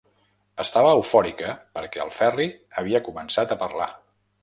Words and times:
Estava 0.63 0.93
eufòrica 1.01 1.53
perquè 1.77 2.03
el 2.09 2.17
Ferri 2.19 2.51
havia 2.83 3.07
començat 3.13 3.55
a 3.59 3.63
parlar. 3.65 3.93